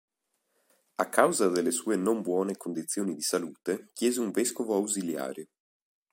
[0.97, 5.49] A causa delle sue non buone condizioni di salute chiese un vescovo ausiliare.